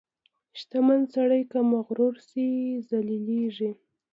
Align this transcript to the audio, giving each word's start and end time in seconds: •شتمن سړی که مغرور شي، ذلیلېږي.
•شتمن 0.59 1.01
سړی 1.13 1.41
که 1.51 1.59
مغرور 1.73 2.15
شي، 2.27 2.47
ذلیلېږي. 2.89 3.71